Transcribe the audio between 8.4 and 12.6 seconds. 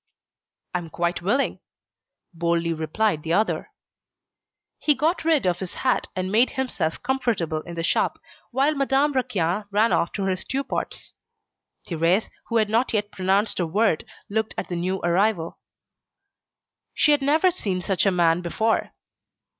while Madame Raquin ran off to her stewpots. Thérèse, who